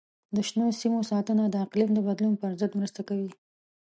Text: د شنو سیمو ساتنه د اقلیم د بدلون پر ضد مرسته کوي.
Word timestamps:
د 0.35 0.37
شنو 0.47 0.67
سیمو 0.81 0.99
ساتنه 1.11 1.43
د 1.49 1.55
اقلیم 1.65 1.89
د 1.93 1.99
بدلون 2.07 2.33
پر 2.41 2.51
ضد 2.61 2.71
مرسته 2.79 3.01
کوي. 3.09 3.31